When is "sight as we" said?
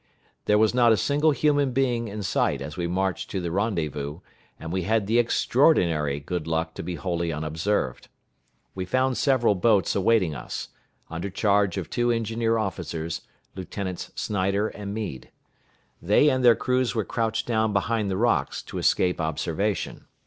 2.23-2.87